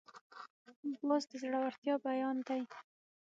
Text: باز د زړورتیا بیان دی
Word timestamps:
باز 1.07 1.23
د 1.29 1.31
زړورتیا 1.41 1.95
بیان 2.05 2.37
دی 2.47 2.61